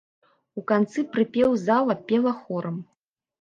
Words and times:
У 0.61 0.61
канцы 0.71 1.03
прыпеў 1.17 1.53
зала 1.67 1.97
пела 2.09 2.33
хорам. 2.41 2.81